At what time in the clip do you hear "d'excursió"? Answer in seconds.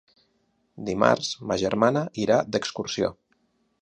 2.55-3.13